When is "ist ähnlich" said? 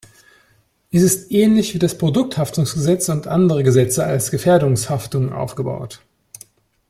1.03-1.75